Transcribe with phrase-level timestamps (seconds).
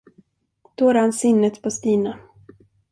[0.75, 2.19] Då rann sinnet på Stina.